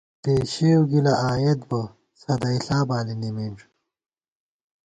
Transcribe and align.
پېشېؤ 0.23 0.81
گِلہ 0.91 1.13
آئیېت 1.31 1.61
بہ، 1.69 1.81
څھدَئیݪا 2.19 2.79
بالی 2.89 3.15
نِمِنݮ 3.21 3.57